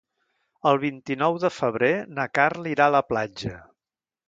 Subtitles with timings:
[0.71, 3.55] El vint-i-nou de febrer na Carla irà a la platja.